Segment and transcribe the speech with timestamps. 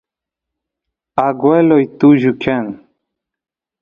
[1.27, 2.65] agueloy tullu kan